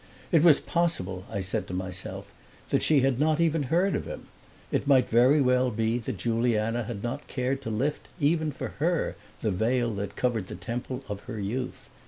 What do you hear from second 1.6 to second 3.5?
to myself, that she had not